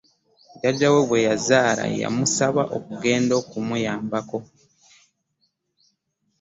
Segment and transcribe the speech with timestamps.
[0.55, 4.39] Jjajawe bwe yazaala, yamusaba okugenda okumuyambako.